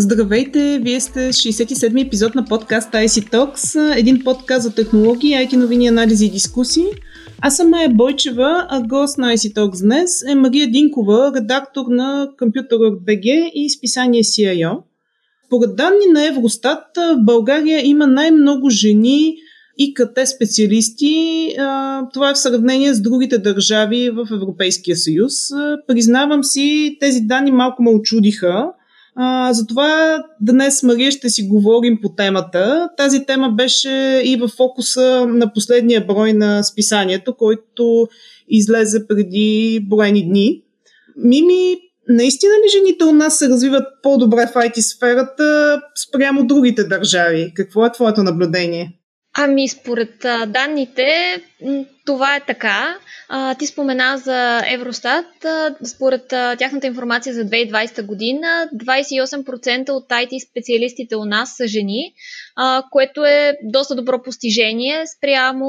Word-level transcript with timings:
Здравейте, 0.00 0.78
вие 0.82 1.00
сте 1.00 1.20
67-ми 1.20 2.00
епизод 2.00 2.34
на 2.34 2.44
подкаста 2.44 2.98
IC 2.98 3.32
Talks, 3.32 3.98
един 3.98 4.24
подкаст 4.24 4.62
за 4.62 4.74
технологии, 4.74 5.32
IT 5.32 5.56
новини, 5.56 5.88
анализи 5.88 6.26
и 6.26 6.30
дискусии. 6.30 6.86
Аз 7.40 7.56
съм 7.56 7.70
Майя 7.70 7.88
Бойчева, 7.88 8.66
а 8.68 8.82
гост 8.82 9.18
на 9.18 9.32
IC 9.32 9.54
Talks 9.54 9.82
днес 9.82 10.22
е 10.28 10.34
Мария 10.34 10.70
Динкова, 10.70 11.32
редактор 11.36 11.84
на 11.88 12.28
Computer.bg 12.40 13.50
и 13.54 13.70
списание 13.70 14.22
CIO. 14.22 14.78
Поред 15.50 15.76
данни 15.76 16.06
на 16.12 16.26
Евростат, 16.26 16.84
в 16.96 17.16
България 17.24 17.86
има 17.86 18.06
най-много 18.06 18.70
жени 18.70 19.36
и 19.78 19.94
КТ 19.94 20.28
специалисти. 20.36 21.48
Това 22.12 22.30
е 22.30 22.34
в 22.34 22.38
сравнение 22.38 22.94
с 22.94 23.00
другите 23.00 23.38
държави 23.38 24.10
в 24.10 24.28
Европейския 24.32 24.96
съюз. 24.96 25.32
Признавам 25.86 26.44
си, 26.44 26.96
тези 27.00 27.20
данни 27.20 27.50
малко 27.50 27.82
ме 27.82 27.90
очудиха. 27.90 28.66
А, 29.20 29.52
затова 29.52 30.22
днес, 30.40 30.82
Мария, 30.82 31.10
ще 31.10 31.30
си 31.30 31.42
говорим 31.42 31.98
по 32.02 32.08
темата. 32.08 32.88
Тази 32.96 33.24
тема 33.24 33.50
беше 33.50 34.22
и 34.24 34.36
в 34.40 34.48
фокуса 34.48 35.26
на 35.26 35.52
последния 35.52 36.06
брой 36.06 36.32
на 36.32 36.62
списанието, 36.62 37.34
който 37.36 38.08
излезе 38.48 39.06
преди 39.06 39.80
броени 39.88 40.28
дни. 40.28 40.62
Мими, 41.16 41.76
наистина 42.08 42.52
ли 42.52 42.78
жените 42.78 43.04
у 43.04 43.12
нас 43.12 43.38
се 43.38 43.48
развиват 43.48 43.84
по-добре 44.02 44.46
в 44.46 44.54
IT 44.54 44.80
сферата 44.80 45.80
спрямо 46.08 46.46
другите 46.46 46.84
държави? 46.84 47.52
Какво 47.54 47.86
е 47.86 47.92
твоето 47.92 48.22
наблюдение? 48.22 48.97
Ами, 49.40 49.68
според 49.68 50.14
данните, 50.46 51.36
това 52.06 52.36
е 52.36 52.44
така. 52.46 52.98
Ти 53.58 53.66
спомена 53.66 54.18
за 54.18 54.62
Евростат. 54.72 55.26
Според 55.84 56.28
тяхната 56.58 56.86
информация 56.86 57.34
за 57.34 57.44
2020 57.44 58.06
година, 58.06 58.68
28% 58.74 59.90
от 59.90 60.08
IT 60.08 60.50
специалистите 60.50 61.16
у 61.16 61.24
нас 61.24 61.56
са 61.56 61.66
жени, 61.66 62.14
което 62.90 63.24
е 63.24 63.56
доста 63.62 63.94
добро 63.94 64.22
постижение 64.22 65.04
спрямо 65.18 65.66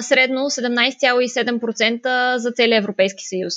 средно 0.00 0.40
17,7% 0.40 2.36
за 2.36 2.50
целия 2.52 2.78
Европейски 2.78 3.24
съюз. 3.24 3.54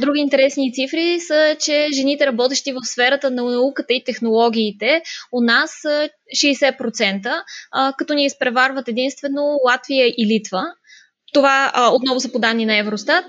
Други 0.00 0.20
интересни 0.20 0.72
цифри 0.72 1.20
са, 1.20 1.56
че 1.60 1.88
жените, 1.94 2.26
работещи 2.26 2.72
в 2.72 2.80
сферата 2.84 3.30
на 3.30 3.42
науката 3.42 3.94
и 3.94 4.04
технологиите, 4.04 5.02
у 5.32 5.40
нас 5.40 5.70
са 5.82 6.08
60%, 6.36 7.42
като 7.98 8.14
ни 8.14 8.24
изпреварват 8.24 8.88
единствено 8.88 9.58
Латвия 9.66 10.06
и 10.06 10.26
Литва. 10.26 10.62
Това 11.32 11.72
отново 11.92 12.20
са 12.20 12.32
по 12.32 12.38
данни 12.38 12.66
на 12.66 12.78
Евростат. 12.78 13.24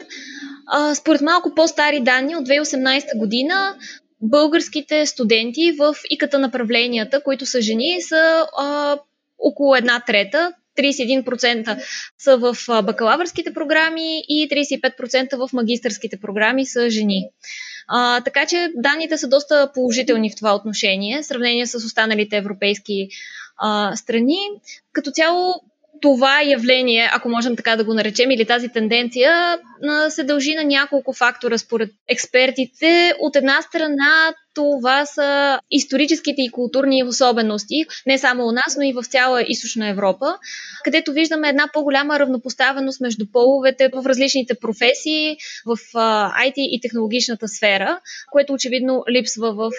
Според 0.96 1.22
малко 1.22 1.56
по-стари 1.56 2.00
данни 2.00 2.36
от 2.36 2.48
2018 2.48 3.18
година, 3.18 3.76
българските 4.22 5.06
студенти 5.06 5.72
в 5.72 5.96
иката 6.10 6.40
направленията, 6.40 7.24
които 7.24 7.46
са 7.46 7.62
жени, 7.62 8.02
са 8.02 8.48
около 9.40 9.76
една 9.76 10.04
трета, 10.08 10.54
31% 10.78 11.84
са 12.20 12.38
в 12.38 12.56
бакалавърските 12.84 13.54
програми 13.54 14.24
и 14.30 14.50
35% 14.50 15.48
в 15.48 15.54
магистърските 15.54 16.18
програми 16.20 16.66
са 16.66 16.90
жени. 16.90 17.30
А, 17.88 18.22
така 18.22 18.46
че 18.46 18.70
данните 18.76 19.18
са 19.18 19.28
доста 19.28 19.72
положителни 19.74 20.32
в 20.32 20.36
това 20.36 20.56
отношение, 20.56 21.22
в 21.22 21.26
сравнение 21.26 21.68
с 21.68 21.76
останалите 21.76 22.38
европейски 22.38 23.08
а, 23.58 23.96
страни. 23.96 24.38
Като 24.94 25.12
цяло 25.12 25.54
това 26.02 26.42
явление, 26.42 27.10
ако 27.14 27.30
можем 27.30 27.56
така 27.56 27.76
да 27.76 27.84
го 27.84 27.94
наречем, 27.94 28.32
или 28.32 28.46
тази 28.46 28.70
тенденция, 28.70 29.60
се 30.10 30.24
дължи 30.24 30.56
на 30.56 30.64
няколко 30.64 31.14
фактора 31.14 31.58
според 31.58 31.92
експертите. 32.08 33.14
От 33.20 33.36
една 33.36 33.62
страна, 33.62 34.34
това 34.56 35.06
са 35.06 35.60
историческите 35.72 36.42
и 36.42 36.52
културни 36.52 37.04
особености, 37.04 37.86
не 38.06 38.18
само 38.18 38.48
у 38.48 38.52
нас, 38.52 38.76
но 38.78 38.84
и 38.84 38.94
в 38.94 39.04
цяла 39.04 39.44
източна 39.48 39.90
Европа, 39.90 40.38
където 40.84 41.12
виждаме 41.12 41.50
една 41.50 41.70
по-голяма 41.74 42.20
равнопоставеност 42.20 43.02
между 43.02 43.26
половете 43.34 43.90
в 43.94 44.06
различните 44.06 44.54
професии, 44.54 45.38
в 45.66 45.78
IT 46.46 46.54
и 46.56 46.80
технологичната 46.82 47.48
сфера, 47.48 48.00
което 48.32 48.54
очевидно 48.54 49.04
липсва 49.12 49.54
в 49.54 49.72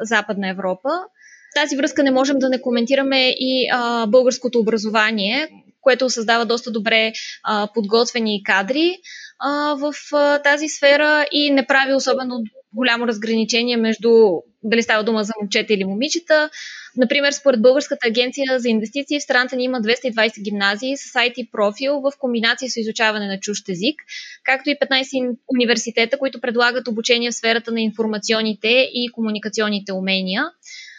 Западна 0.00 0.48
Европа. 0.48 0.88
Тази 1.54 1.76
връзка 1.76 2.02
не 2.02 2.10
можем 2.10 2.38
да 2.38 2.48
не 2.48 2.60
коментираме 2.60 3.28
и 3.28 3.70
българското 4.08 4.58
образование, 4.58 5.48
което 5.80 6.10
създава 6.10 6.44
доста 6.44 6.70
добре 6.70 7.12
подготвени 7.74 8.42
кадри 8.44 8.98
в 9.78 9.92
тази 10.44 10.68
сфера 10.68 11.26
и 11.32 11.50
не 11.50 11.66
прави 11.66 11.94
особено 11.94 12.42
голямо 12.72 13.06
разграничение 13.06 13.76
между 13.76 14.10
дали 14.64 14.82
става 14.82 15.04
дума 15.04 15.24
за 15.24 15.32
момчета 15.40 15.74
или 15.74 15.84
момичета. 15.84 16.50
Например, 16.96 17.32
според 17.32 17.62
Българската 17.62 18.08
агенция 18.08 18.58
за 18.58 18.68
инвестиции 18.68 19.20
в 19.20 19.22
страната 19.22 19.56
ни 19.56 19.64
има 19.64 19.80
220 19.80 20.42
гимназии 20.42 20.96
с 20.96 21.12
IT 21.12 21.50
профил 21.50 22.00
в 22.00 22.12
комбинация 22.18 22.70
с 22.70 22.76
изучаване 22.76 23.26
на 23.26 23.40
чужд 23.40 23.68
език, 23.68 24.02
както 24.44 24.70
и 24.70 24.74
15 24.74 25.36
университета, 25.54 26.18
които 26.18 26.40
предлагат 26.40 26.88
обучение 26.88 27.30
в 27.30 27.34
сферата 27.34 27.72
на 27.72 27.80
информационните 27.80 28.68
и 28.92 29.10
комуникационните 29.12 29.92
умения. 29.92 30.44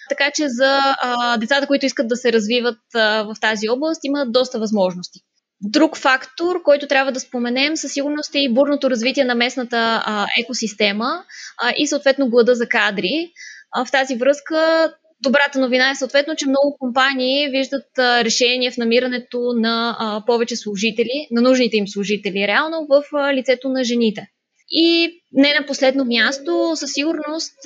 Така 0.10 0.32
че 0.36 0.50
за 0.50 0.80
а, 1.02 1.38
децата, 1.38 1.68
които 1.68 1.86
искат 1.86 2.08
да 2.08 2.16
се 2.16 2.34
развиват 2.34 2.80
а, 2.96 3.24
в 3.24 3.36
тази 3.42 3.70
област, 3.70 4.02
има 4.04 4.26
доста 4.26 4.60
възможности. 4.60 5.20
Друг 5.62 5.98
фактор, 5.98 6.62
който 6.64 6.88
трябва 6.88 7.12
да 7.12 7.20
споменем, 7.20 7.78
със 7.78 7.94
сигурност 7.94 8.36
е 8.36 8.40
и 8.40 8.54
бурното 8.54 8.90
развитие 8.90 9.26
на 9.26 9.36
местната 9.36 10.04
а, 10.06 10.28
екосистема 10.42 11.24
а, 11.64 11.74
и 11.78 11.88
съответно 11.88 12.30
глада 12.30 12.56
за 12.56 12.68
кадри. 12.70 13.32
А, 13.72 13.86
в 13.86 13.92
тази 13.92 14.16
връзка 14.16 14.94
Добрата 15.22 15.60
новина 15.60 15.90
е 15.90 15.96
съответно, 15.96 16.36
че 16.36 16.50
много 16.50 16.78
компании 16.80 17.50
виждат 17.50 17.98
а, 17.98 18.24
решение 18.24 18.72
в 18.72 18.78
намирането 18.78 19.54
на 19.56 19.98
а, 20.00 20.26
повече 20.26 20.56
служители, 20.56 21.28
на 21.32 21.42
нужните 21.42 21.78
им 21.78 21.88
служители, 21.88 22.48
реално 22.48 22.88
в 22.90 23.04
а, 23.14 23.34
лицето 23.34 23.70
на 23.70 23.84
жените. 23.84 24.28
И 24.70 25.22
не 25.32 25.54
на 25.60 25.66
последно 25.66 26.06
място, 26.06 26.72
със 26.76 26.92
сигурност 26.92 27.58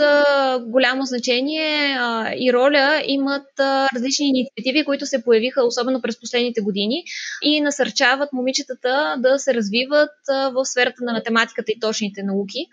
голямо 0.61 1.05
значение 1.05 1.97
и 2.39 2.53
роля 2.53 3.03
имат 3.07 3.47
различни 3.95 4.27
инициативи, 4.27 4.85
които 4.85 5.05
се 5.05 5.23
появиха 5.23 5.63
особено 5.63 6.01
през 6.01 6.19
последните 6.19 6.61
години 6.61 7.03
и 7.43 7.61
насърчават 7.61 8.33
момичетата 8.33 9.15
да 9.17 9.39
се 9.39 9.53
развиват 9.53 10.11
в 10.27 10.65
сферата 10.65 11.03
на 11.03 11.13
математиката 11.13 11.71
и 11.71 11.79
точните 11.79 12.23
науки. 12.23 12.65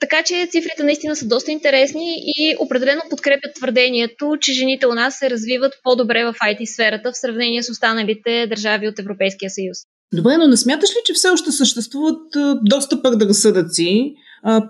Така 0.00 0.22
че 0.22 0.48
цифрите 0.50 0.82
наистина 0.82 1.16
са 1.16 1.28
доста 1.28 1.52
интересни 1.52 2.14
и 2.16 2.56
определено 2.58 3.02
подкрепят 3.10 3.54
твърдението, 3.54 4.36
че 4.40 4.52
жените 4.52 4.86
у 4.86 4.94
нас 4.94 5.18
се 5.18 5.30
развиват 5.30 5.72
по-добре 5.82 6.24
в 6.24 6.34
IT 6.34 6.74
сферата 6.74 7.12
в 7.12 7.16
сравнение 7.16 7.62
с 7.62 7.70
останалите 7.70 8.46
държави 8.46 8.88
от 8.88 8.98
Европейския 8.98 9.50
съюз. 9.50 9.78
Добре, 10.14 10.36
но 10.36 10.46
не 10.46 10.56
смяташ 10.56 10.90
ли, 10.90 10.96
че 11.04 11.12
все 11.12 11.28
още 11.28 11.52
съществуват 11.52 12.36
доста 12.62 13.02
предразсъдъци 13.02 14.14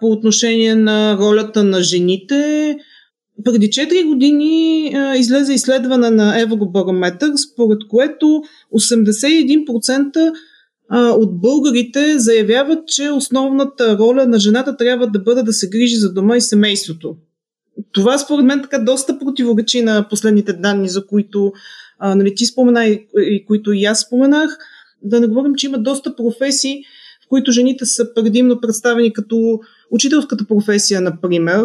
по 0.00 0.06
отношение 0.06 0.74
на 0.74 1.16
ролята 1.19 1.64
на 1.64 1.82
жените? 1.82 2.76
Преди 3.44 3.66
4 3.66 4.06
години 4.06 4.86
излезе 5.16 5.52
изследване 5.52 6.10
на 6.10 6.41
Евробарометър, 6.41 7.32
според 7.36 7.78
което 7.88 8.42
81% 8.74 10.32
а, 10.88 11.10
от 11.10 11.41
българите 11.41 12.18
заявяват, 12.18 12.86
че 12.86 13.10
основната 13.10 13.98
роля 13.98 14.26
на 14.26 14.38
жената 14.38 14.76
трябва 14.76 15.06
да 15.06 15.18
бъде 15.18 15.42
да 15.42 15.53
се 15.53 15.68
грижи 15.68 15.97
за 15.97 16.12
дома 16.12 16.36
и 16.36 16.41
семейството. 16.41 17.16
Това 17.92 18.18
според 18.18 18.47
мен 18.47 18.62
така 18.62 18.78
доста 18.78 19.18
противоречи 19.18 19.82
на 19.82 20.08
последните 20.08 20.53
данни, 20.53 20.88
за 20.88 21.06
които 21.06 21.53
а, 21.98 22.14
нали, 22.14 22.34
ти 22.34 22.47
спомена 22.47 22.86
и, 22.86 23.06
и 23.18 23.47
които 23.47 23.72
и 23.72 23.84
аз 23.84 24.00
споменах. 24.00 24.58
Да 25.08 25.20
не 25.20 25.26
говорим, 25.26 25.54
че 25.54 25.66
има 25.66 25.78
доста 25.78 26.16
професии, 26.16 26.82
в 27.24 27.28
които 27.28 27.53
жените 27.53 27.86
са 27.86 28.14
предимно 28.14 28.60
представени 28.60 29.12
като 29.12 29.60
учителската 29.91 30.47
професия, 30.47 31.00
например. 31.00 31.64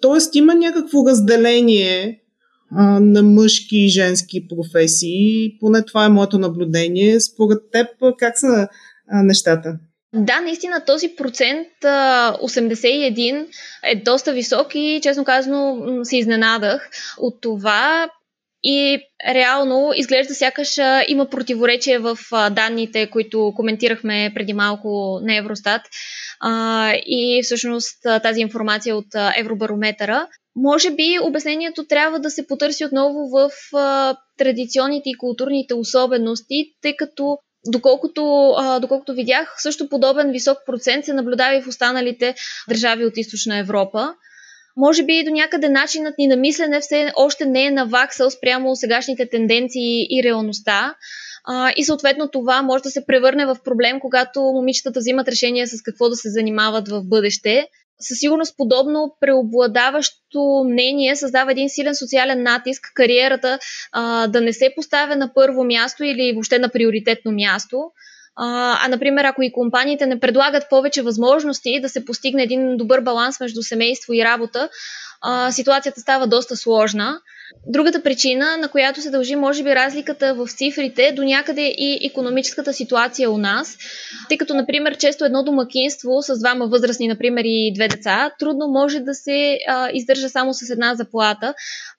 Тоест 0.00 0.34
има 0.34 0.54
някакво 0.54 1.06
разделение 1.06 2.20
на 3.00 3.22
мъжки 3.22 3.78
и 3.78 3.88
женски 3.88 4.48
професии. 4.48 5.58
Поне 5.60 5.84
това 5.84 6.04
е 6.04 6.08
моето 6.08 6.38
наблюдение. 6.38 7.20
Според 7.20 7.58
теб 7.72 7.86
как 8.18 8.38
са 8.38 8.68
нещата? 9.12 9.78
Да, 10.14 10.40
наистина 10.40 10.84
този 10.86 11.08
процент 11.08 11.68
81 11.82 13.46
е 13.84 14.02
доста 14.04 14.32
висок 14.32 14.66
и 14.74 15.00
честно 15.02 15.24
казано 15.24 15.78
се 16.04 16.16
изненадах 16.16 16.90
от 17.18 17.40
това. 17.40 18.08
И 18.62 19.00
реално 19.28 19.92
изглежда 19.94 20.34
сякаш 20.34 20.78
има 21.08 21.30
противоречие 21.30 21.98
в 21.98 22.18
данните, 22.50 23.10
които 23.10 23.52
коментирахме 23.56 24.32
преди 24.34 24.52
малко 24.52 25.20
на 25.22 25.36
Евростат 25.36 25.82
и 27.06 27.40
всъщност 27.44 27.96
тази 28.22 28.40
информация 28.40 28.96
от 28.96 29.06
Евробарометъра. 29.38 30.26
Може 30.56 30.90
би 30.90 31.18
обяснението 31.22 31.86
трябва 31.86 32.20
да 32.20 32.30
се 32.30 32.46
потърси 32.46 32.84
отново 32.84 33.28
в 33.28 33.50
традиционните 34.38 35.10
и 35.10 35.18
културните 35.18 35.74
особености, 35.74 36.74
тъй 36.82 36.96
като 36.96 37.38
Доколкото, 37.66 38.54
доколкото 38.80 39.14
видях, 39.14 39.54
също 39.58 39.88
подобен 39.88 40.30
висок 40.30 40.58
процент 40.66 41.04
се 41.04 41.12
наблюдава 41.12 41.56
и 41.56 41.62
в 41.62 41.68
останалите 41.68 42.34
държави 42.68 43.04
от 43.04 43.16
Източна 43.16 43.58
Европа. 43.58 44.14
Може 44.80 45.02
би 45.02 45.24
до 45.24 45.30
някъде 45.30 45.68
начинът 45.68 46.18
ни 46.18 46.26
на 46.26 46.36
мислене 46.36 46.80
все 46.80 47.12
още 47.16 47.46
не 47.46 47.66
е 47.66 47.70
наваксал 47.70 48.30
спрямо 48.30 48.76
сегашните 48.76 49.28
тенденции 49.28 50.06
и 50.10 50.22
реалността. 50.24 50.94
А, 51.44 51.72
и 51.76 51.84
съответно 51.84 52.28
това 52.28 52.62
може 52.62 52.82
да 52.82 52.90
се 52.90 53.06
превърне 53.06 53.46
в 53.46 53.56
проблем, 53.64 54.00
когато 54.00 54.40
момичетата 54.40 55.00
взимат 55.00 55.28
решение 55.28 55.66
с 55.66 55.82
какво 55.82 56.08
да 56.08 56.16
се 56.16 56.30
занимават 56.30 56.88
в 56.88 57.02
бъдеще. 57.04 57.66
Със 58.00 58.18
сигурност 58.18 58.56
подобно 58.56 59.16
преобладаващо 59.20 60.64
мнение 60.68 61.16
създава 61.16 61.52
един 61.52 61.68
силен 61.68 61.94
социален 61.94 62.42
натиск 62.42 62.82
кариерата 62.94 63.58
а, 63.92 64.26
да 64.26 64.40
не 64.40 64.52
се 64.52 64.72
поставя 64.76 65.16
на 65.16 65.34
първо 65.34 65.64
място 65.64 66.04
или 66.04 66.32
въобще 66.32 66.58
на 66.58 66.68
приоритетно 66.68 67.32
място. 67.32 67.76
А, 68.36 68.78
а, 68.84 68.88
например, 68.88 69.24
ако 69.24 69.42
и 69.42 69.52
компаниите 69.52 70.06
не 70.06 70.20
предлагат 70.20 70.70
повече 70.70 71.02
възможности 71.02 71.80
да 71.80 71.88
се 71.88 72.04
постигне 72.04 72.42
един 72.42 72.76
добър 72.76 73.00
баланс 73.00 73.40
между 73.40 73.62
семейство 73.62 74.12
и 74.12 74.24
работа, 74.24 74.68
а, 75.22 75.52
ситуацията 75.52 76.00
става 76.00 76.26
доста 76.26 76.56
сложна. 76.56 77.20
Другата 77.66 78.02
причина, 78.02 78.56
на 78.56 78.68
която 78.68 79.00
се 79.00 79.10
дължи, 79.10 79.36
може 79.36 79.62
би, 79.62 79.74
разликата 79.74 80.34
в 80.34 80.48
цифрите, 80.48 81.12
до 81.12 81.22
някъде 81.22 81.62
и 81.62 82.06
економическата 82.06 82.72
ситуация 82.72 83.30
у 83.30 83.38
нас, 83.38 83.78
тъй 84.28 84.38
като, 84.38 84.54
например, 84.54 84.96
често 84.96 85.24
едно 85.24 85.42
домакинство 85.42 86.22
с 86.22 86.38
двама 86.38 86.66
възрастни, 86.66 87.08
например, 87.08 87.42
и 87.44 87.72
две 87.74 87.88
деца, 87.88 88.30
трудно 88.38 88.68
може 88.68 89.00
да 89.00 89.14
се 89.14 89.58
а, 89.68 89.90
издържа 89.92 90.28
само 90.28 90.54
с 90.54 90.70
една 90.70 90.94
заплата. 90.94 91.54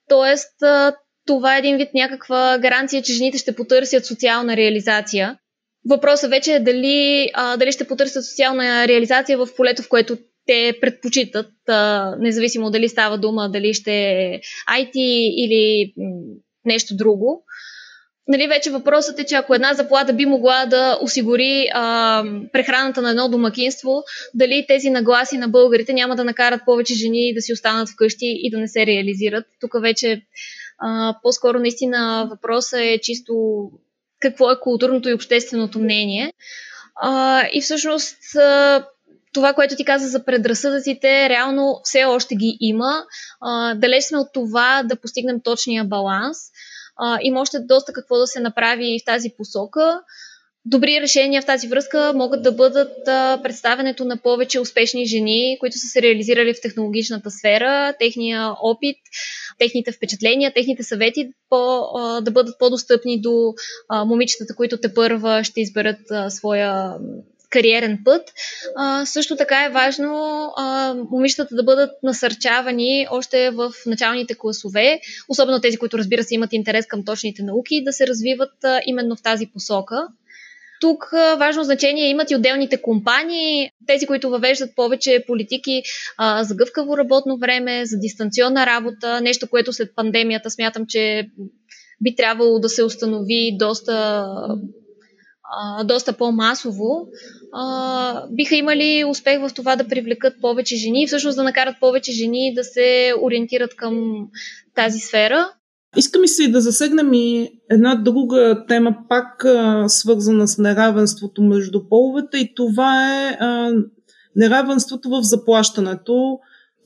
Тоест, 0.08 0.62
а, 0.62 0.92
това 1.26 1.56
е 1.56 1.58
един 1.58 1.76
вид 1.76 1.88
някаква 1.94 2.58
гаранция, 2.58 3.02
че 3.02 3.12
жените 3.12 3.38
ще 3.38 3.56
потърсят 3.56 4.06
социална 4.06 4.56
реализация. 4.56 5.36
Въпросът 5.90 6.30
вече 6.30 6.52
е 6.52 6.60
дали, 6.60 7.30
а, 7.34 7.56
дали 7.56 7.72
ще 7.72 7.88
потърсят 7.88 8.24
социална 8.24 8.88
реализация 8.88 9.38
в 9.38 9.48
полето, 9.56 9.82
в 9.82 9.88
което 9.88 10.16
те 10.46 10.78
предпочитат, 10.80 11.50
а, 11.68 12.14
независимо 12.18 12.70
дали 12.70 12.88
става 12.88 13.18
дума, 13.18 13.50
дали 13.50 13.74
ще 13.74 13.92
е 13.92 14.40
IT 14.70 14.96
или 15.36 15.94
нещо 16.64 16.96
друго. 16.96 17.44
Нали, 18.28 18.48
вече 18.48 18.70
въпросът 18.70 19.18
е, 19.18 19.24
че 19.24 19.34
ако 19.34 19.54
една 19.54 19.74
заплата 19.74 20.12
би 20.12 20.26
могла 20.26 20.66
да 20.66 20.98
осигури 21.02 21.66
а, 21.72 22.24
прехраната 22.52 23.02
на 23.02 23.10
едно 23.10 23.28
домакинство, 23.28 24.02
дали 24.34 24.64
тези 24.68 24.90
нагласи 24.90 25.38
на 25.38 25.48
българите 25.48 25.92
няма 25.92 26.16
да 26.16 26.24
накарат 26.24 26.60
повече 26.64 26.94
жени 26.94 27.34
да 27.34 27.42
си 27.42 27.52
останат 27.52 27.88
вкъщи 27.88 28.40
и 28.42 28.50
да 28.50 28.58
не 28.58 28.68
се 28.68 28.86
реализират. 28.86 29.44
Тук 29.60 29.72
вече 29.82 30.22
а, 30.78 31.16
по-скоро 31.22 31.58
наистина 31.58 32.28
въпросът 32.30 32.80
е 32.80 32.98
чисто 33.02 33.34
какво 34.22 34.50
е 34.50 34.60
културното 34.60 35.08
и 35.08 35.14
общественото 35.14 35.78
мнение. 35.78 36.32
А, 36.96 37.42
и 37.52 37.60
всъщност 37.60 38.16
това, 39.32 39.52
което 39.54 39.76
ти 39.76 39.84
каза 39.84 40.08
за 40.08 40.24
предразсъдъците, 40.24 41.28
реално 41.28 41.80
все 41.84 42.04
още 42.04 42.34
ги 42.34 42.56
има. 42.60 43.04
А, 43.40 43.74
далеч 43.74 44.04
сме 44.04 44.18
от 44.18 44.32
това 44.32 44.82
да 44.82 44.96
постигнем 44.96 45.40
точния 45.40 45.84
баланс. 45.84 46.38
А, 46.96 47.18
има 47.22 47.40
още 47.40 47.58
доста 47.60 47.92
какво 47.92 48.16
да 48.18 48.26
се 48.26 48.40
направи 48.40 48.98
в 49.02 49.04
тази 49.04 49.30
посока. 49.36 50.00
Добри 50.66 51.00
решения 51.00 51.42
в 51.42 51.46
тази 51.46 51.68
връзка 51.68 52.12
могат 52.14 52.42
да 52.42 52.52
бъдат 52.52 53.08
а, 53.08 53.40
представенето 53.42 54.04
на 54.04 54.16
повече 54.16 54.60
успешни 54.60 55.06
жени, 55.06 55.56
които 55.60 55.78
са 55.78 55.86
се 55.86 56.02
реализирали 56.02 56.54
в 56.54 56.60
технологичната 56.62 57.30
сфера, 57.30 57.94
техния 57.98 58.50
опит, 58.62 58.96
техните 59.58 59.92
впечатления, 59.92 60.52
техните 60.54 60.82
съвети 60.82 61.32
по, 61.48 61.86
да 62.22 62.30
бъдат 62.30 62.58
по-достъпни 62.58 63.20
до 63.20 63.54
момичетата, 64.06 64.54
които 64.54 64.76
те 64.76 64.94
първа 64.94 65.44
ще 65.44 65.60
изберат 65.60 66.00
своя 66.28 66.94
кариерен 67.52 67.98
път. 68.04 68.22
А, 68.76 69.06
също 69.06 69.36
така 69.36 69.64
е 69.64 69.70
важно 69.70 70.14
а, 70.56 70.94
момичетата 71.10 71.54
да 71.54 71.62
бъдат 71.62 71.90
насърчавани 72.02 73.06
още 73.10 73.50
в 73.50 73.72
началните 73.86 74.34
класове, 74.34 75.00
особено 75.28 75.60
тези, 75.60 75.76
които 75.76 75.98
разбира 75.98 76.24
се 76.24 76.34
имат 76.34 76.52
интерес 76.52 76.86
към 76.86 77.04
точните 77.04 77.42
науки, 77.42 77.84
да 77.84 77.92
се 77.92 78.06
развиват 78.06 78.64
а, 78.64 78.80
именно 78.86 79.16
в 79.16 79.22
тази 79.22 79.46
посока. 79.46 80.08
Тук 80.82 81.10
важно 81.38 81.64
значение 81.64 82.08
имат 82.08 82.30
и 82.30 82.36
отделните 82.36 82.82
компании, 82.82 83.70
тези, 83.86 84.06
които 84.06 84.30
въвеждат 84.30 84.76
повече 84.76 85.24
политики 85.26 85.82
а, 86.18 86.44
за 86.44 86.54
гъвкаво 86.54 86.96
работно 86.96 87.38
време, 87.38 87.86
за 87.86 87.98
дистанционна 87.98 88.66
работа, 88.66 89.20
нещо, 89.20 89.48
което 89.48 89.72
след 89.72 89.94
пандемията 89.96 90.50
смятам, 90.50 90.86
че 90.88 91.28
би 92.00 92.16
трябвало 92.16 92.58
да 92.58 92.68
се 92.68 92.84
установи 92.84 93.56
доста, 93.58 94.26
а, 95.44 95.84
доста 95.84 96.12
по-масово. 96.12 97.06
А, 97.52 98.26
биха 98.30 98.56
имали 98.56 99.04
успех 99.04 99.40
в 99.40 99.54
това 99.54 99.76
да 99.76 99.88
привлекат 99.88 100.34
повече 100.40 100.76
жени 100.76 101.02
и 101.02 101.06
всъщност 101.06 101.36
да 101.36 101.42
накарат 101.42 101.76
повече 101.80 102.12
жени 102.12 102.54
да 102.54 102.64
се 102.64 103.14
ориентират 103.22 103.76
към 103.76 104.26
тази 104.74 104.98
сфера. 104.98 105.48
Иска 105.96 106.18
ми 106.18 106.28
се 106.28 106.44
и 106.44 106.50
да 106.50 106.60
засегнем 106.60 107.12
и 107.12 107.48
една 107.70 107.94
друга 107.94 108.64
тема, 108.68 108.96
пак 109.08 109.44
а, 109.44 109.88
свързана 109.88 110.48
с 110.48 110.58
неравенството 110.58 111.42
между 111.42 111.88
половете 111.88 112.38
и 112.38 112.54
това 112.54 113.20
е 113.26 113.36
а, 113.40 113.72
неравенството 114.36 115.08
в 115.08 115.22
заплащането. 115.22 116.38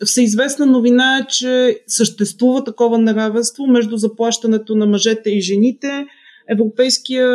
Всеизвестна 0.04 0.66
новина 0.66 1.18
е, 1.18 1.26
че 1.28 1.80
съществува 1.86 2.64
такова 2.64 2.98
неравенство 2.98 3.66
между 3.66 3.96
заплащането 3.96 4.74
на 4.74 4.86
мъжете 4.86 5.30
и 5.30 5.40
жените. 5.40 6.06
Европейския 6.50 7.28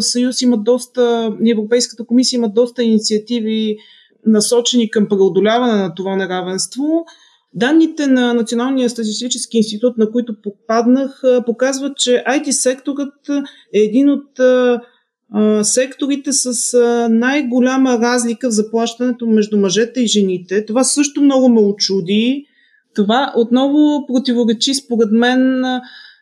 съюз 0.00 0.42
има 0.42 0.58
доста, 0.58 1.32
Европейската 1.50 2.06
комисия 2.06 2.38
има 2.38 2.48
доста 2.48 2.82
инициативи 2.82 3.76
насочени 4.26 4.90
към 4.90 5.08
преодоляване 5.08 5.82
на 5.82 5.94
това 5.94 6.16
неравенство. 6.16 7.04
Данните 7.54 8.06
на 8.06 8.34
Националния 8.34 8.90
статистически 8.90 9.56
институт, 9.56 9.98
на 9.98 10.10
които 10.10 10.34
попаднах, 10.42 11.22
показват, 11.46 11.96
че 11.96 12.24
IT 12.28 12.50
секторът 12.50 13.14
е 13.74 13.78
един 13.78 14.10
от 14.10 14.40
секторите 15.66 16.32
с 16.32 16.78
най-голяма 17.10 17.98
разлика 17.98 18.48
в 18.48 18.52
заплащането 18.52 19.26
между 19.26 19.58
мъжете 19.58 20.00
и 20.00 20.06
жените. 20.06 20.66
Това 20.66 20.84
също 20.84 21.22
много 21.22 21.48
ме 21.48 21.60
очуди. 21.60 22.44
Това 22.94 23.32
отново 23.36 24.06
противоречи 24.06 24.74
според 24.74 25.12
мен 25.12 25.64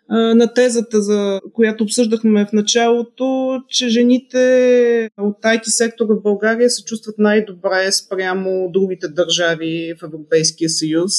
на 0.08 0.54
тезата, 0.54 1.02
за 1.02 1.40
която 1.52 1.84
обсъждахме 1.84 2.46
в 2.46 2.52
началото, 2.52 3.60
че 3.68 3.88
жените 3.88 5.10
от 5.18 5.42
IT 5.42 5.62
сектора 5.64 6.14
в 6.14 6.22
България 6.22 6.70
се 6.70 6.84
чувстват 6.84 7.18
най-добре 7.18 7.92
спрямо 7.92 8.70
другите 8.72 9.08
държави 9.08 9.94
в 10.00 10.02
Европейския 10.02 10.70
съюз. 10.70 11.12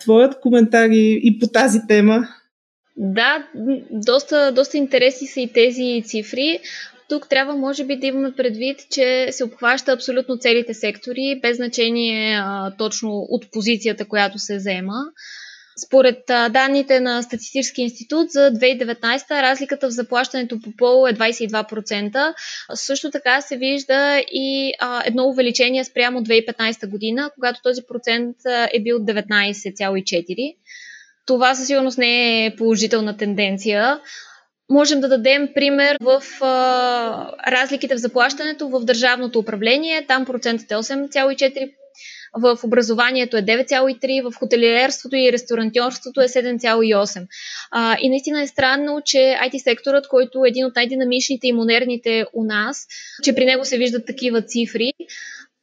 Твоят 0.00 0.40
коментар 0.40 0.88
и 0.92 1.38
по 1.40 1.46
тази 1.46 1.78
тема? 1.88 2.28
Да, 2.96 3.46
доста, 3.90 4.52
доста 4.52 4.76
интересни 4.76 5.26
са 5.26 5.40
и 5.40 5.52
тези 5.52 6.02
цифри. 6.06 6.60
Тук 7.08 7.28
трябва, 7.28 7.56
може 7.56 7.84
би, 7.84 7.96
да 7.96 8.06
имаме 8.06 8.32
предвид, 8.36 8.78
че 8.90 9.28
се 9.30 9.44
обхваща 9.44 9.92
абсолютно 9.92 10.38
целите 10.38 10.74
сектори, 10.74 11.38
без 11.42 11.56
значение 11.56 12.36
а, 12.42 12.76
точно 12.76 13.10
от 13.10 13.50
позицията, 13.52 14.04
която 14.04 14.38
се 14.38 14.56
взема. 14.56 14.94
Според 15.86 16.18
данните 16.26 17.00
на 17.00 17.22
Статистически 17.22 17.82
институт 17.82 18.30
за 18.30 18.50
2019 18.50 19.30
разликата 19.30 19.88
в 19.88 19.90
заплащането 19.90 20.60
по 20.60 20.76
пол 20.76 21.08
е 21.08 21.14
22%. 21.14 22.34
Също 22.74 23.10
така 23.10 23.40
се 23.40 23.56
вижда 23.56 24.22
и 24.32 24.72
едно 25.04 25.24
увеличение 25.24 25.84
спрямо 25.84 26.20
2015 26.20 26.90
година, 26.90 27.30
когато 27.34 27.60
този 27.62 27.82
процент 27.88 28.36
е 28.72 28.82
бил 28.82 28.98
19,4%. 28.98 30.56
Това 31.26 31.54
със 31.54 31.66
сигурност 31.66 31.98
не 31.98 32.46
е 32.46 32.56
положителна 32.56 33.16
тенденция. 33.16 34.00
Можем 34.70 35.00
да 35.00 35.08
дадем 35.08 35.48
пример 35.54 35.96
в 36.00 36.22
а, 36.40 37.50
разликите 37.52 37.94
в 37.94 37.98
заплащането 37.98 38.68
в 38.68 38.84
държавното 38.84 39.38
управление. 39.38 40.06
Там 40.06 40.24
процентът 40.24 40.70
е 40.70 40.74
8,4%, 40.74 41.72
в 42.38 42.58
образованието 42.64 43.36
е 43.36 43.42
9,3, 43.42 44.30
в 44.30 44.34
хотелиерството 44.38 45.16
и 45.16 45.32
ресторантьорството 45.32 46.20
е 46.20 46.28
7,8. 46.28 47.26
А, 47.70 47.96
и 48.00 48.08
наистина 48.08 48.42
е 48.42 48.46
странно, 48.46 49.00
че 49.04 49.18
IT 49.18 49.58
секторът, 49.58 50.08
който 50.08 50.44
е 50.44 50.48
един 50.48 50.66
от 50.66 50.76
най-динамичните 50.76 51.46
и 51.46 51.52
модерните 51.52 52.24
у 52.32 52.44
нас, 52.44 52.86
че 53.22 53.34
при 53.34 53.44
него 53.44 53.64
се 53.64 53.78
виждат 53.78 54.06
такива 54.06 54.42
цифри, 54.42 54.92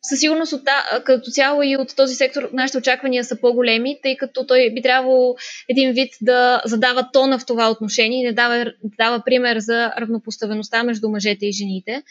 със 0.01 0.19
сигурност 0.19 0.53
от, 0.53 0.61
като 1.03 1.31
цяло 1.31 1.63
и 1.63 1.77
от 1.77 1.95
този 1.95 2.15
сектор 2.15 2.49
нашите 2.53 2.77
очаквания 2.77 3.23
са 3.23 3.39
по-големи, 3.41 3.99
тъй 4.03 4.17
като 4.17 4.45
той 4.45 4.73
би 4.73 4.81
трябвало 4.81 5.35
един 5.69 5.91
вид 5.91 6.13
да 6.21 6.61
задава 6.65 7.09
тона 7.13 7.39
в 7.39 7.45
това 7.45 7.69
отношение 7.69 8.23
и 8.23 8.27
да 8.27 8.33
дава, 8.33 8.55
да 8.65 8.73
дава 8.97 9.23
пример 9.25 9.59
за 9.59 9.91
равнопоставеността 9.99 10.83
между 10.83 11.09
мъжете 11.09 11.45
и 11.45 11.51
жените. 11.51 12.03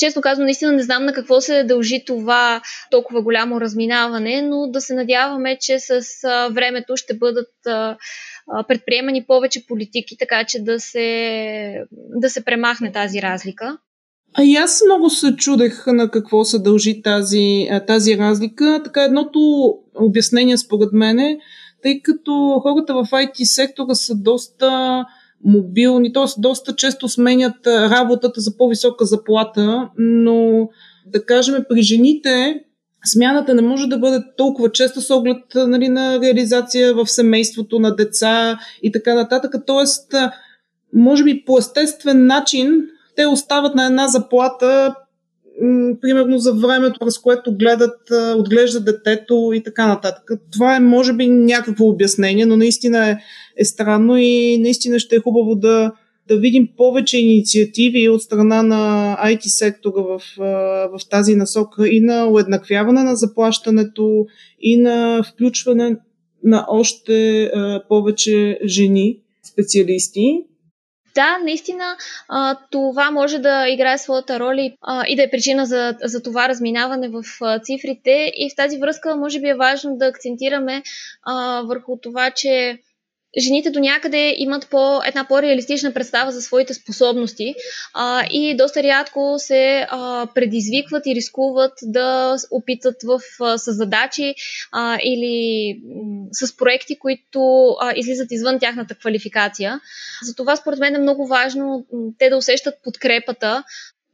Честно 0.00 0.22
казвам, 0.22 0.44
наистина 0.44 0.72
не 0.72 0.82
знам 0.82 1.04
на 1.04 1.12
какво 1.12 1.40
се 1.40 1.64
дължи 1.64 2.04
това 2.06 2.62
толкова 2.90 3.22
голямо 3.22 3.60
разминаване, 3.60 4.42
но 4.42 4.66
да 4.66 4.80
се 4.80 4.94
надяваме, 4.94 5.58
че 5.60 5.78
с 5.78 6.00
времето 6.52 6.96
ще 6.96 7.14
бъдат 7.14 7.48
предприемани 8.68 9.24
повече 9.26 9.66
политики, 9.66 10.16
така 10.18 10.44
че 10.44 10.62
да 10.62 10.80
се, 10.80 11.84
да 11.92 12.30
се 12.30 12.44
премахне 12.44 12.92
тази 12.92 13.22
разлика. 13.22 13.78
А 14.34 14.42
и 14.42 14.56
аз 14.56 14.82
много 14.86 15.10
се 15.10 15.36
чудех 15.36 15.84
на 15.86 16.10
какво 16.10 16.44
се 16.44 16.58
дължи 16.58 17.02
тази, 17.02 17.68
тази 17.86 18.18
разлика. 18.18 18.80
Така 18.84 19.02
едното 19.02 19.40
обяснение 19.94 20.56
според 20.56 20.92
мен 20.92 21.18
е, 21.18 21.38
тъй 21.82 22.02
като 22.02 22.60
хората 22.62 22.94
в 22.94 23.04
IT 23.04 23.44
сектора 23.44 23.94
са 23.94 24.14
доста 24.14 25.04
мобилни, 25.44 26.12
т.е. 26.12 26.24
доста 26.38 26.76
често 26.76 27.08
сменят 27.08 27.66
работата 27.66 28.40
за 28.40 28.56
по-висока 28.56 29.04
заплата, 29.04 29.88
но 29.98 30.68
да 31.06 31.26
кажем 31.26 31.64
при 31.68 31.82
жените 31.82 32.64
смяната 33.04 33.54
не 33.54 33.62
може 33.62 33.86
да 33.86 33.98
бъде 33.98 34.18
толкова 34.36 34.72
често 34.72 35.00
с 35.00 35.10
оглед 35.10 35.44
нали, 35.54 35.88
на 35.88 36.20
реализация 36.20 36.94
в 36.94 37.06
семейството 37.06 37.78
на 37.78 37.96
деца 37.96 38.58
и 38.82 38.92
така 38.92 39.14
нататък. 39.14 39.54
Тоест, 39.66 40.14
може 40.94 41.24
би 41.24 41.44
по 41.44 41.58
естествен 41.58 42.26
начин 42.26 42.82
те 43.16 43.26
остават 43.26 43.74
на 43.74 43.86
една 43.86 44.08
заплата, 44.08 44.94
примерно 46.00 46.38
за 46.38 46.52
времето, 46.52 46.98
през 47.00 47.18
което 47.18 47.56
гледат, 47.56 47.98
отглеждат 48.36 48.84
детето 48.84 49.50
и 49.54 49.62
така 49.62 49.86
нататък. 49.86 50.30
Това 50.52 50.76
е, 50.76 50.80
може 50.80 51.12
би, 51.12 51.28
някакво 51.28 51.84
обяснение, 51.84 52.46
но 52.46 52.56
наистина 52.56 53.10
е, 53.10 53.18
е 53.56 53.64
странно 53.64 54.16
и 54.16 54.58
наистина 54.58 54.98
ще 54.98 55.16
е 55.16 55.20
хубаво 55.20 55.54
да, 55.54 55.92
да 56.28 56.36
видим 56.36 56.68
повече 56.76 57.18
инициативи 57.18 58.08
от 58.08 58.22
страна 58.22 58.62
на 58.62 59.16
IT 59.24 59.46
сектора 59.46 60.02
в, 60.02 60.22
в 60.92 61.08
тази 61.10 61.34
насока 61.34 61.88
и 61.88 62.00
на 62.00 62.26
уеднаквяване 62.30 63.02
на 63.02 63.16
заплащането 63.16 64.26
и 64.60 64.76
на 64.76 65.22
включване 65.32 65.96
на 66.44 66.66
още 66.68 67.50
повече 67.88 68.58
жени 68.64 69.18
специалисти. 69.52 70.44
Да, 71.14 71.38
наистина 71.38 71.96
това 72.70 73.10
може 73.10 73.38
да 73.38 73.68
играе 73.68 73.98
своята 73.98 74.40
роля 74.40 74.70
и 75.08 75.16
да 75.16 75.22
е 75.22 75.30
причина 75.30 75.66
за, 75.66 75.94
за 76.02 76.22
това 76.22 76.48
разминаване 76.48 77.08
в 77.08 77.22
цифрите. 77.62 78.32
И 78.34 78.50
в 78.50 78.56
тази 78.56 78.78
връзка, 78.78 79.16
може 79.16 79.40
би 79.40 79.48
е 79.48 79.54
важно 79.54 79.96
да 79.96 80.06
акцентираме 80.06 80.82
върху 81.64 81.98
това, 82.02 82.30
че 82.30 82.78
жените 83.38 83.70
до 83.70 83.80
някъде 83.80 84.34
имат 84.38 84.68
по, 84.70 85.00
една 85.06 85.24
по-реалистична 85.28 85.92
представа 85.92 86.32
за 86.32 86.42
своите 86.42 86.74
способности 86.74 87.54
а, 87.94 88.24
и 88.30 88.56
доста 88.56 88.82
рядко 88.82 89.34
се 89.38 89.86
а, 89.90 90.26
предизвикват 90.34 91.06
и 91.06 91.14
рискуват 91.14 91.72
да 91.82 92.36
опитат 92.50 92.96
в, 93.02 93.20
а, 93.40 93.58
с 93.58 93.72
задачи 93.72 94.34
а, 94.72 94.98
или 95.04 95.74
м, 95.84 96.26
с 96.32 96.56
проекти, 96.56 96.98
които 96.98 97.68
а, 97.80 97.92
излизат 97.96 98.32
извън 98.32 98.58
тяхната 98.58 98.94
квалификация. 98.94 99.80
Затова 100.22 100.56
според 100.56 100.78
мен 100.78 100.94
е 100.94 100.98
много 100.98 101.26
важно 101.26 101.86
те 102.18 102.30
да 102.30 102.36
усещат 102.36 102.74
подкрепата 102.84 103.64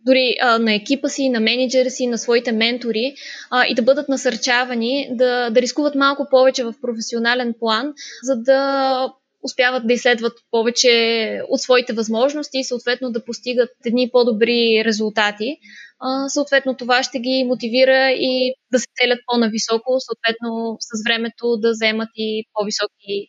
дори 0.07 0.37
а, 0.41 0.59
на 0.59 0.75
екипа 0.75 1.09
си, 1.09 1.29
на 1.29 1.41
менеджера 1.41 1.91
си, 1.91 2.07
на 2.07 2.19
своите 2.19 2.53
ментори 2.53 3.15
а, 3.51 3.67
и 3.67 3.75
да 3.75 3.83
бъдат 3.83 4.09
насърчавани 4.09 5.09
да, 5.11 5.51
да 5.51 5.63
рискуват 5.63 5.95
малко 5.95 6.27
повече 6.31 6.65
в 6.65 6.75
професионален 6.83 7.55
план, 7.61 7.95
за 8.23 8.37
да 8.37 9.13
успяват 9.43 9.87
да 9.87 9.93
изследват 9.93 10.33
повече 10.51 11.41
от 11.49 11.61
своите 11.61 11.93
възможности 11.93 12.59
и 12.59 12.65
съответно 12.65 13.11
да 13.13 13.25
постигат 13.25 13.71
едни 13.87 14.11
по-добри 14.13 14.83
резултати. 14.85 15.57
А, 15.99 16.29
съответно 16.29 16.77
това 16.77 17.03
ще 17.03 17.19
ги 17.19 17.45
мотивира 17.47 18.11
и 18.11 18.55
да 18.73 18.79
се 18.79 18.87
целят 19.01 19.19
по-нависоко, 19.27 19.97
съответно 19.99 20.77
с 20.81 21.05
времето 21.09 21.57
да 21.57 21.71
вземат 21.71 22.09
и 22.17 22.45
по-високи 22.55 23.27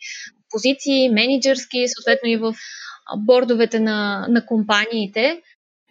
позиции, 0.50 1.10
менеджерски, 1.10 1.86
съответно 1.88 2.30
и 2.30 2.38
в 2.38 2.56
бордовете 3.18 3.80
на, 3.80 4.28
на 4.30 4.46
компаниите 4.46 5.42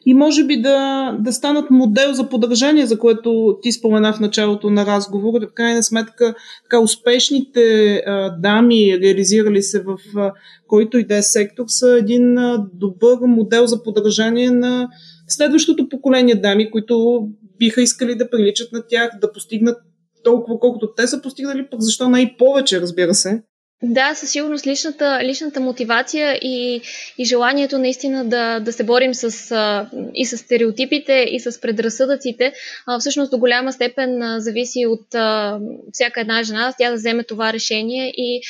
и 0.07 0.15
може 0.15 0.45
би 0.45 0.63
да, 0.63 1.13
да 1.21 1.33
станат 1.33 1.71
модел 1.71 2.13
за 2.13 2.29
подражание, 2.29 2.87
за 2.87 2.99
което 2.99 3.59
ти 3.63 3.73
спомена 3.73 4.13
в 4.13 4.21
началото 4.21 4.71
на 4.71 4.87
разговора. 4.87 5.49
В 5.51 5.55
крайна 5.55 5.83
сметка, 5.83 6.35
така 6.63 6.81
успешните 6.81 7.95
а, 7.97 8.31
дами, 8.39 9.01
реализирали 9.01 9.63
се 9.63 9.83
в 9.83 9.99
а, 10.17 10.33
който 10.67 10.99
и 10.99 11.07
да 11.07 11.17
е 11.17 11.23
сектор, 11.23 11.65
са 11.69 11.99
един 11.99 12.39
а, 12.39 12.67
добър 12.75 13.19
модел 13.21 13.67
за 13.67 13.83
подражание 13.83 14.51
на 14.51 14.89
следващото 15.29 15.89
поколение 15.89 16.35
дами, 16.35 16.71
които 16.71 17.27
биха 17.59 17.83
искали 17.83 18.15
да 18.15 18.31
приличат 18.31 18.73
на 18.73 18.83
тях, 18.89 19.11
да 19.21 19.33
постигнат 19.33 19.79
толкова, 20.25 20.61
колкото 20.61 20.95
те 20.97 21.07
са 21.07 21.23
постигнали, 21.23 21.67
пък 21.71 21.81
защо 21.81 22.09
не 22.09 22.21
и 22.21 22.37
повече, 22.39 22.81
разбира 22.81 23.15
се. 23.15 23.43
Да, 23.83 24.15
със 24.15 24.31
сигурност 24.31 24.67
личната, 24.67 25.21
личната 25.23 25.61
мотивация 25.61 26.39
и, 26.43 26.83
и 27.19 27.25
желанието 27.25 27.79
наистина 27.79 28.25
да, 28.25 28.61
да 28.61 28.73
се 28.73 28.85
борим 28.85 29.15
с, 29.15 29.51
а, 29.53 29.91
и 30.15 30.27
с 30.27 30.39
стереотипите, 30.39 31.27
и 31.31 31.41
с 31.41 31.61
предразсъдъците, 31.61 32.53
а, 32.87 32.99
всъщност 32.99 33.31
до 33.31 33.39
голяма 33.39 33.73
степен 33.73 34.23
а, 34.23 34.41
зависи 34.41 34.87
от 34.87 35.15
а, 35.15 35.59
всяка 35.93 36.21
една 36.21 36.43
жена, 36.43 36.75
тя 36.79 36.91
да 36.91 36.97
вземе 36.97 37.25
това 37.25 37.53
решение 37.53 38.13
и 38.17 38.41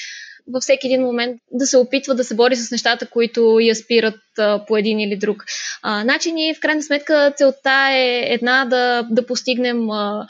във 0.52 0.62
всеки 0.62 0.87
един 0.87 1.02
момент 1.02 1.40
да 1.52 1.66
се 1.66 1.76
опитва 1.76 2.14
да 2.14 2.25
се 2.25 2.35
бори 2.35 2.56
с 2.56 2.71
нещата, 2.71 3.06
които 3.06 3.61
я 3.61 3.75
спират 3.75 4.21
а, 4.38 4.64
по 4.66 4.76
един 4.76 5.00
или 5.00 5.16
друг 5.16 5.45
а, 5.83 6.04
начин. 6.04 6.38
И 6.38 6.54
в 6.54 6.61
крайна 6.61 6.83
сметка 6.83 7.33
целта 7.37 7.88
е 7.92 8.25
една 8.26 8.64
да, 8.64 9.06
да 9.11 9.26
постигнем. 9.26 9.90
А, 9.90 10.26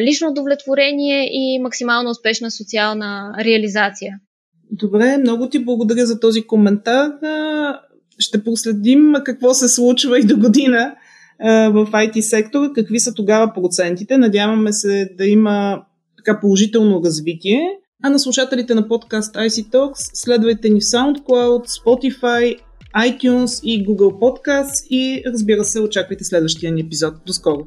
лично 0.00 0.28
удовлетворение 0.30 1.28
и 1.32 1.58
максимално 1.62 2.10
успешна 2.10 2.50
социална 2.50 3.34
реализация. 3.44 4.14
Добре, 4.72 5.18
много 5.18 5.48
ти 5.48 5.64
благодаря 5.64 6.06
за 6.06 6.20
този 6.20 6.42
коментар. 6.42 7.12
Ще 8.18 8.44
проследим 8.44 9.14
какво 9.24 9.54
се 9.54 9.68
случва 9.68 10.18
и 10.18 10.26
до 10.26 10.36
година 10.36 10.94
в 11.44 11.88
IT 11.92 12.20
сектора, 12.20 12.72
какви 12.74 13.00
са 13.00 13.14
тогава 13.14 13.52
процентите. 13.54 14.18
Надяваме 14.18 14.72
се 14.72 15.10
да 15.18 15.26
има 15.26 15.82
така 16.16 16.40
положително 16.40 17.02
развитие. 17.04 17.60
А 18.02 18.10
на 18.10 18.18
слушателите 18.18 18.74
на 18.74 18.88
подкаст 18.88 19.34
IC 19.34 19.72
Talks 19.72 20.10
следвайте 20.14 20.68
ни 20.68 20.80
в 20.80 20.84
SoundCloud, 20.84 21.82
Spotify, 21.84 22.56
iTunes 22.96 23.64
и 23.64 23.86
Google 23.86 24.12
Podcasts 24.12 24.86
и 24.90 25.22
разбира 25.26 25.64
се, 25.64 25.80
очаквайте 25.80 26.24
следващия 26.24 26.72
ни 26.72 26.80
епизод. 26.80 27.14
До 27.26 27.32
скоро! 27.32 27.66